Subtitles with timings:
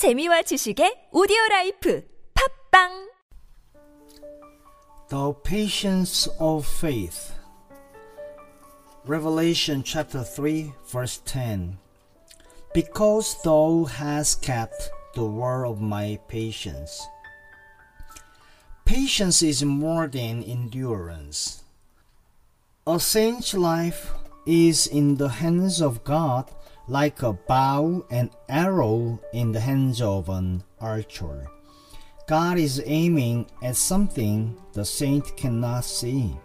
[0.00, 3.10] 재미와 지식의 오디오 라이프 팝빵
[5.10, 7.34] The patience of faith.
[9.04, 11.76] Revelation chapter 3, verse 10.
[12.72, 17.06] Because thou hast kept the word of my patience.
[18.86, 21.62] Patience is more than endurance.
[22.86, 24.16] A saint's life
[24.46, 26.50] is in the hands of God
[26.88, 31.46] like a bow and arrow in the hands of an archer.
[32.26, 36.36] God is aiming at something the saint cannot see,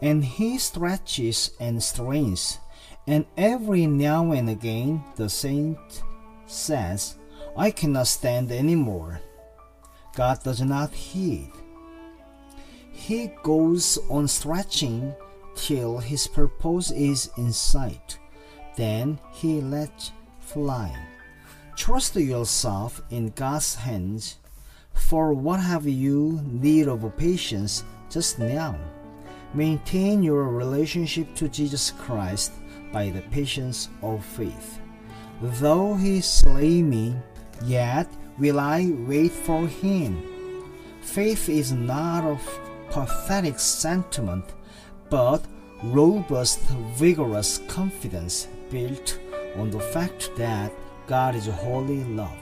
[0.00, 2.58] and he stretches and strains,
[3.06, 6.02] and every now and again the saint
[6.46, 7.16] says,
[7.56, 9.20] I cannot stand anymore.
[10.14, 11.50] God does not heed.
[12.92, 15.14] He goes on stretching
[15.54, 18.18] till his purpose is in sight.
[18.76, 20.94] Then he lets fly.
[21.76, 24.38] Trust yourself in God's hands.
[24.94, 28.78] For what have you need of patience just now?
[29.54, 32.52] Maintain your relationship to Jesus Christ
[32.92, 34.78] by the patience of faith.
[35.40, 37.16] Though he slay me,
[37.64, 40.22] yet will I wait for him.
[41.00, 42.38] Faith is not a
[42.90, 44.44] pathetic sentiment,
[45.12, 45.44] but
[45.82, 46.60] robust,
[46.96, 49.18] vigorous confidence built
[49.58, 50.72] on the fact that
[51.06, 52.40] God is holy love.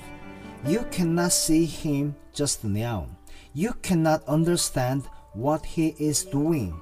[0.64, 3.08] You cannot see Him just now.
[3.54, 6.72] You cannot understand what He is doing,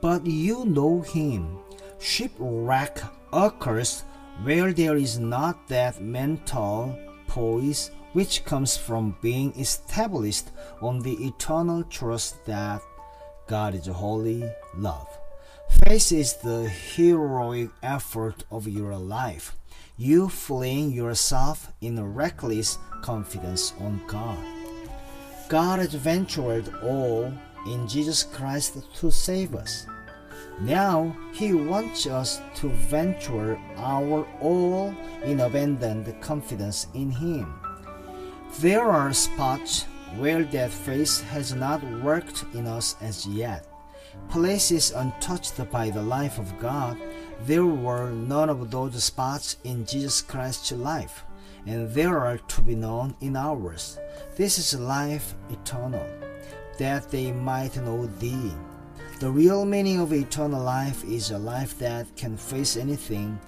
[0.00, 1.60] but you know Him.
[2.00, 2.98] Shipwreck
[3.32, 4.02] occurs
[4.42, 10.50] where there is not that mental poise which comes from being established
[10.82, 12.82] on the eternal trust that
[13.46, 14.42] God is holy
[14.74, 15.06] love.
[15.68, 19.54] Faith is the heroic effort of your life.
[19.98, 24.38] You fling yourself in reckless confidence on God.
[25.48, 27.32] God has ventured all
[27.66, 29.86] in Jesus Christ to save us.
[30.60, 37.60] Now He wants us to venture our all in abandoned confidence in Him.
[38.60, 39.84] There are spots
[40.16, 43.66] where that faith has not worked in us as yet
[44.28, 46.98] places untouched by the life of God,
[47.42, 51.24] there were none of those spots in Jesus Christ's life,
[51.66, 53.98] and there are to be none in ours.
[54.36, 56.06] This is life eternal,
[56.78, 58.52] that they might know Thee.
[59.20, 63.38] The real meaning of eternal life is a life that can face anything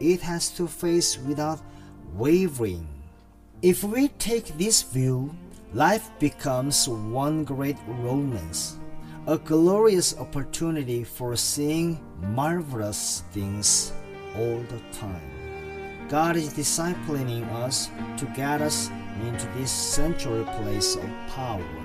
[0.00, 1.60] it has to face without
[2.14, 2.86] wavering.
[3.62, 5.34] If we take this view,
[5.72, 8.76] life becomes one great romance
[9.26, 13.92] a glorious opportunity for seeing marvelous things
[14.36, 16.08] all the time.
[16.08, 18.90] God is disciplining us to get us
[19.22, 21.83] into this central place of power.